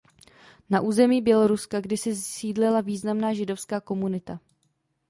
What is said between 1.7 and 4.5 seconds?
kdysi sídlila významná židovská komunita.